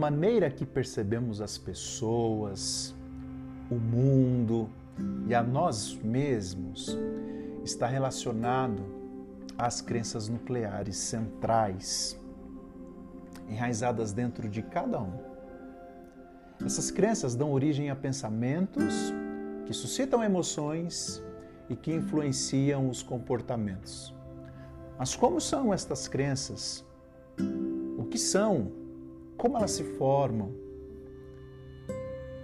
[0.00, 2.94] maneira que percebemos as pessoas,
[3.70, 4.68] o mundo
[5.28, 6.96] e a nós mesmos
[7.62, 8.82] está relacionado
[9.58, 12.18] às crenças nucleares centrais,
[13.46, 15.12] enraizadas dentro de cada um.
[16.64, 19.12] Essas crenças dão origem a pensamentos
[19.66, 21.22] que suscitam emoções
[21.68, 24.14] e que influenciam os comportamentos.
[24.98, 26.84] Mas como são estas crenças?
[27.98, 28.79] O que são?
[29.40, 30.52] Como elas se formam?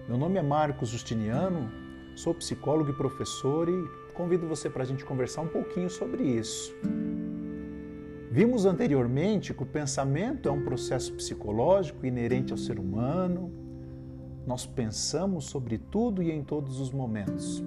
[0.08, 1.70] Meu nome é Marcos Justiniano,
[2.16, 6.74] sou psicólogo e professor e convido você para a gente conversar um pouquinho sobre isso.
[8.30, 13.52] Vimos anteriormente que o pensamento é um processo psicológico inerente ao ser humano.
[14.46, 17.62] Nós pensamos sobre tudo e em todos os momentos.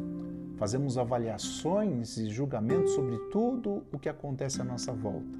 [0.57, 5.37] Fazemos avaliações e julgamentos sobre tudo o que acontece à nossa volta.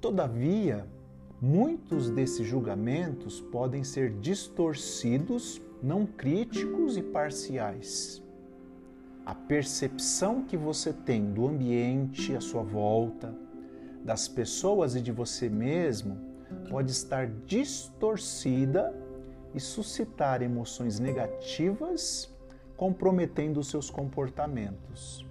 [0.00, 0.86] Todavia,
[1.40, 8.22] muitos desses julgamentos podem ser distorcidos, não críticos e parciais.
[9.24, 13.34] A percepção que você tem do ambiente à sua volta,
[14.04, 16.16] das pessoas e de você mesmo
[16.70, 18.94] pode estar distorcida
[19.52, 22.32] e suscitar emoções negativas,
[22.76, 25.26] comprometendo seus comportamentos.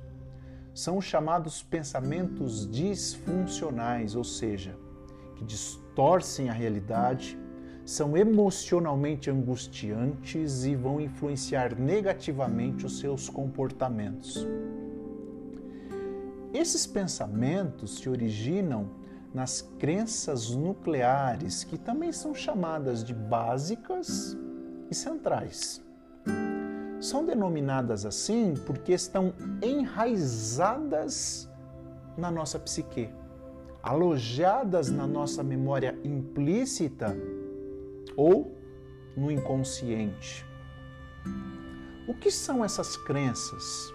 [0.74, 4.76] São os chamados pensamentos disfuncionais, ou seja,
[5.38, 5.85] que distorcem
[6.50, 7.38] a realidade,
[7.86, 14.46] são emocionalmente angustiantes e vão influenciar negativamente os seus comportamentos.
[16.54, 18.90] Esses pensamentos se originam
[19.34, 24.36] nas crenças nucleares, que também são chamadas de básicas
[24.90, 25.84] e centrais.
[27.00, 31.50] São denominadas assim porque estão enraizadas
[32.18, 33.10] na nossa psique
[33.86, 37.16] alojadas na nossa memória implícita
[38.18, 38.58] ou
[39.16, 40.44] no inconsciente.
[42.08, 43.94] O que são essas crenças?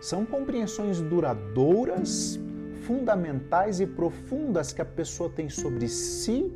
[0.00, 2.36] São compreensões duradouras,
[2.80, 6.52] fundamentais e profundas que a pessoa tem sobre si,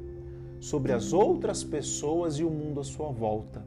[0.59, 3.65] sobre as outras pessoas e o mundo à sua volta.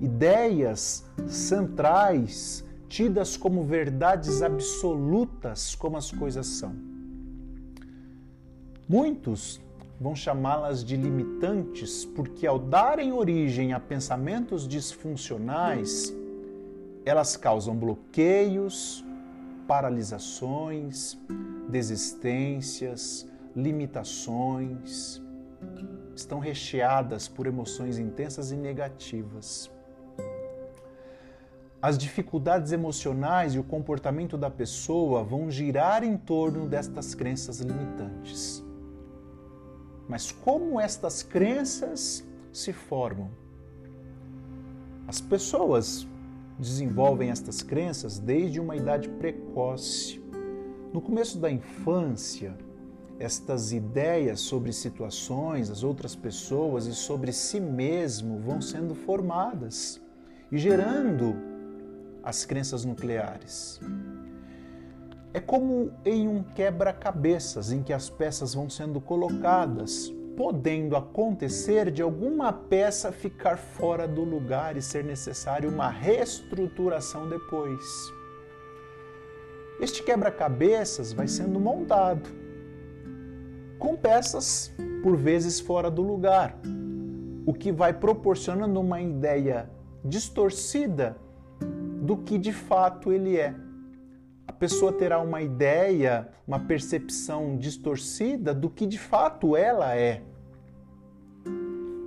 [0.00, 6.93] Ideias centrais, tidas como verdades absolutas, como as coisas são.
[8.88, 9.60] Muitos
[9.98, 16.14] vão chamá-las de limitantes porque, ao darem origem a pensamentos disfuncionais,
[17.04, 19.04] elas causam bloqueios,
[19.66, 21.18] paralisações,
[21.68, 25.22] desistências, limitações.
[26.14, 29.70] Estão recheadas por emoções intensas e negativas.
[31.80, 38.63] As dificuldades emocionais e o comportamento da pessoa vão girar em torno destas crenças limitantes.
[40.14, 43.32] Mas como estas crenças se formam?
[45.08, 46.06] As pessoas
[46.56, 50.22] desenvolvem estas crenças desde uma idade precoce.
[50.92, 52.56] No começo da infância,
[53.18, 60.00] estas ideias sobre situações, as outras pessoas e sobre si mesmo vão sendo formadas
[60.52, 61.34] e gerando
[62.22, 63.80] as crenças nucleares.
[65.34, 72.00] É como em um quebra-cabeças em que as peças vão sendo colocadas, podendo acontecer de
[72.00, 77.82] alguma peça ficar fora do lugar e ser necessário uma reestruturação depois.
[79.80, 82.30] Este quebra-cabeças vai sendo montado
[83.76, 84.72] com peças
[85.02, 86.56] por vezes fora do lugar,
[87.44, 89.68] o que vai proporcionando uma ideia
[90.04, 91.16] distorcida
[92.00, 93.63] do que de fato ele é
[94.46, 100.22] a pessoa terá uma ideia, uma percepção distorcida do que de fato ela é.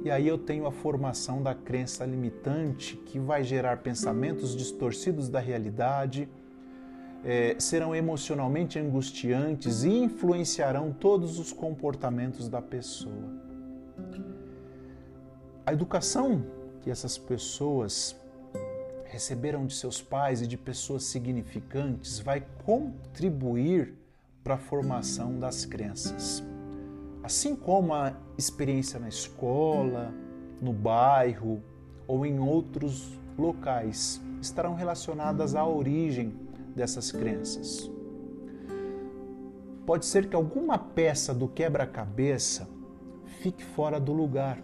[0.04, 5.40] E aí eu tenho a formação da crença limitante que vai gerar pensamentos distorcidos da
[5.40, 6.30] realidade,
[7.26, 13.48] é, serão emocionalmente angustiantes e influenciarão todos os comportamentos da pessoa.
[15.66, 16.46] A educação
[16.82, 18.16] que essas pessoas
[19.10, 23.94] receberam de seus pais e de pessoas significantes vai contribuir
[24.44, 26.44] para a formação das crenças.
[27.24, 30.14] Assim como a experiência na escola,
[30.62, 31.62] no bairro
[32.08, 36.34] ou em outros locais estarão relacionadas à origem
[36.76, 37.92] dessas crenças.
[39.86, 42.68] Pode ser que alguma peça do quebra-cabeça
[43.42, 44.62] fique fora do lugar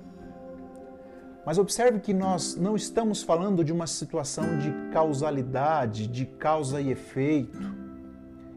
[1.45, 6.91] mas observe que nós não estamos falando de uma situação de causalidade, de causa e
[6.91, 7.83] efeito.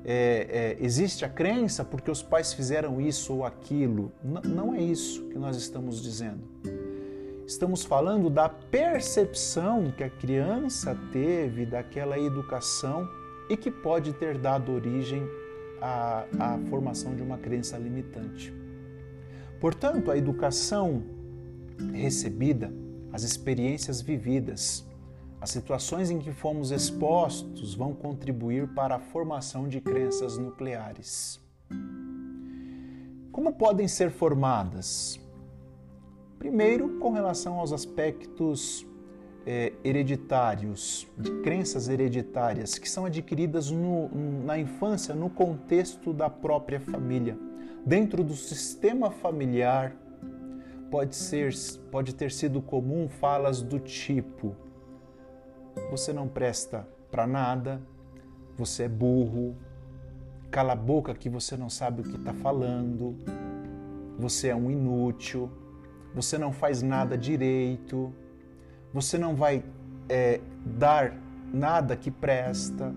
[0.08, 4.12] é, é, existe a crença porque os pais fizeram isso ou aquilo.
[4.22, 6.44] N não é isso que nós estamos dizendo.
[7.44, 13.08] Estamos falando da percepção que a criança teve daquela educação
[13.48, 15.22] e que pode ter dado origem
[15.80, 18.52] à, à formação de uma crença limitante.
[19.60, 21.02] Portanto, a educação
[21.92, 22.72] recebida,
[23.12, 24.86] as experiências vividas,
[25.40, 31.40] as situações em que fomos expostos vão contribuir para a formação de crenças nucleares.
[33.32, 35.20] Como podem ser formadas?
[36.38, 38.86] Primeiro, com relação aos aspectos
[39.46, 44.08] é, hereditários, de crenças hereditárias, que são adquiridas no,
[44.44, 47.38] na infância, no contexto da própria família.
[47.84, 49.94] Dentro do sistema familiar,
[50.90, 51.52] pode, ser,
[51.90, 54.54] pode ter sido comum falas do tipo:
[55.90, 57.80] você não presta para nada,
[58.56, 59.56] você é burro,
[60.50, 63.16] cala a boca que você não sabe o que está falando,
[64.18, 65.50] você é um inútil,
[66.14, 68.12] você não faz nada direito,
[68.92, 69.62] você não vai
[70.08, 71.14] é, dar
[71.52, 72.94] nada que presta.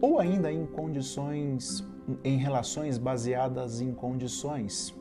[0.00, 1.86] Ou ainda em condições,
[2.24, 4.98] em relações baseadas em condições.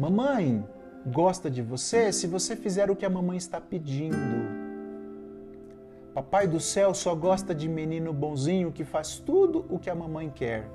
[0.00, 0.66] Mamãe,
[1.06, 4.16] gosta de você se você fizer o que a mamãe está pedindo.
[6.14, 10.32] Papai do céu só gosta de menino bonzinho que faz tudo o que a mamãe
[10.34, 10.66] quer.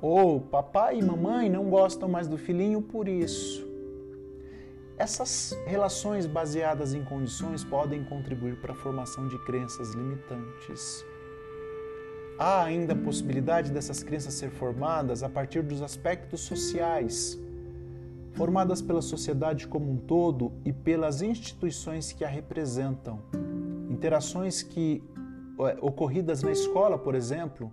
[0.00, 3.68] Ou papai e mamãe não gostam mais do filhinho por isso.
[4.96, 11.04] Essas relações baseadas em condições podem contribuir para a formação de crenças limitantes.
[12.38, 17.36] Há ainda a possibilidade dessas crenças ser formadas a partir dos aspectos sociais
[18.34, 23.20] formadas pela sociedade como um todo e pelas instituições que a representam.
[23.88, 25.02] Interações que
[25.60, 27.72] é, ocorridas na escola, por exemplo,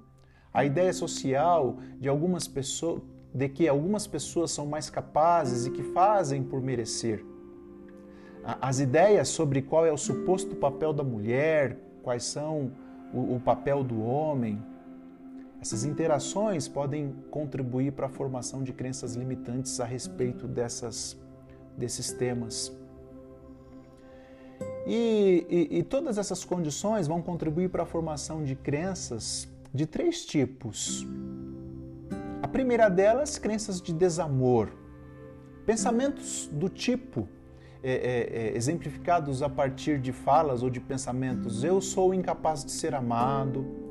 [0.53, 3.01] a ideia social de algumas pessoas
[3.33, 7.23] de que algumas pessoas são mais capazes e que fazem por merecer.
[8.43, 12.71] As ideias sobre qual é o suposto papel da mulher, quais são
[13.13, 14.59] o, o papel do homem,
[15.59, 21.17] essas interações podem contribuir para a formação de crenças limitantes a respeito dessas,
[21.77, 22.71] desses temas.
[24.85, 30.25] E, e, e todas essas condições vão contribuir para a formação de crenças de três
[30.25, 31.05] tipos.
[32.41, 34.71] A primeira delas, crenças de desamor.
[35.65, 37.27] Pensamentos do tipo,
[37.83, 42.71] é, é, é, exemplificados a partir de falas ou de pensamentos: eu sou incapaz de
[42.71, 43.86] ser amado,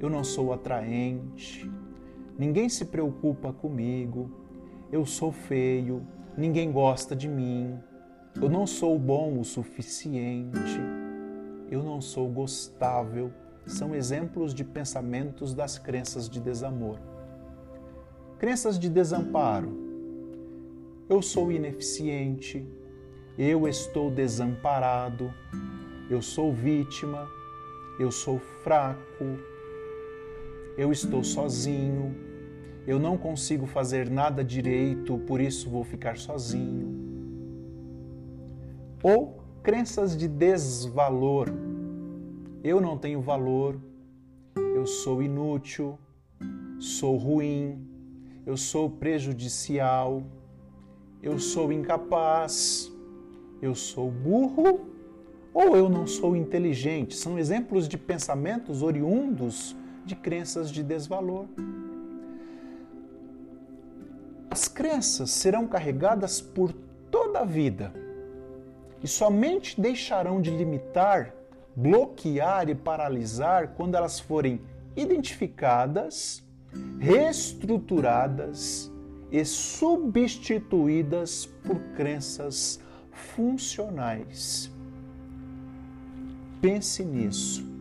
[0.00, 1.70] eu não sou atraente,
[2.38, 4.30] ninguém se preocupa comigo,
[4.90, 6.06] eu sou feio,
[6.36, 7.78] ninguém gosta de mim,
[8.40, 10.80] eu não sou bom o suficiente,
[11.70, 13.30] eu não sou gostável.
[13.66, 16.98] São exemplos de pensamentos das crenças de desamor.
[18.38, 19.70] Crenças de desamparo.
[21.08, 22.66] Eu sou ineficiente,
[23.36, 25.32] eu estou desamparado,
[26.08, 27.28] eu sou vítima,
[27.98, 29.24] eu sou fraco,
[30.76, 32.14] eu estou sozinho,
[32.86, 36.98] eu não consigo fazer nada direito, por isso vou ficar sozinho.
[39.02, 41.48] Ou crenças de desvalor.
[42.62, 43.80] Eu não tenho valor,
[44.74, 45.98] eu sou inútil,
[46.78, 47.86] sou ruim,
[48.44, 50.22] eu sou prejudicial,
[51.22, 52.92] eu sou incapaz,
[53.62, 54.80] eu sou burro
[55.52, 57.16] ou eu não sou inteligente.
[57.16, 59.76] São exemplos de pensamentos oriundos
[60.10, 61.46] de crenças de desvalor.
[64.50, 66.72] As crenças serão carregadas por
[67.12, 67.92] toda a vida
[69.00, 71.32] e somente deixarão de limitar,
[71.76, 74.60] bloquear e paralisar quando elas forem
[74.96, 76.42] identificadas,
[76.98, 78.90] reestruturadas
[79.30, 82.80] e substituídas por crenças
[83.12, 84.72] funcionais.
[86.60, 87.79] Pense nisso.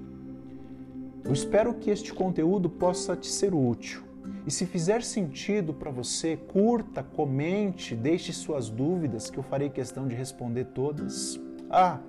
[1.29, 4.01] Eu espero que este conteúdo possa te ser útil.
[4.48, 10.07] E se fizer sentido para você, curta, comente, deixe suas dúvidas, que eu farei questão
[10.07, 11.39] de responder todas.
[11.69, 12.00] Ah,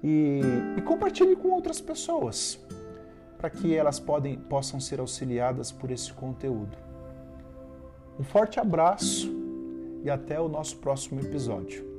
[0.00, 0.40] e,
[0.78, 2.64] e compartilhe com outras pessoas,
[3.36, 6.78] para que elas podem, possam ser auxiliadas por esse conteúdo.
[8.20, 9.34] Um forte abraço
[10.04, 11.93] e até o nosso próximo episódio.